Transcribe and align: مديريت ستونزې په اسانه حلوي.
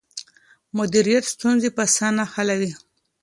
مديريت 0.77 1.23
ستونزې 1.33 1.69
په 1.75 1.81
اسانه 1.87 2.23
حلوي. 2.33 2.71